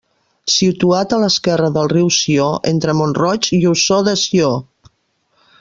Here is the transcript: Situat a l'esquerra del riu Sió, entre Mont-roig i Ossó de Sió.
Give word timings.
Situat 0.53 1.13
a 1.17 1.19
l'esquerra 1.23 1.69
del 1.75 1.91
riu 1.93 2.09
Sió, 2.17 2.49
entre 2.73 2.97
Mont-roig 3.03 3.53
i 3.61 3.63
Ossó 3.77 4.03
de 4.09 4.19
Sió. 4.27 4.53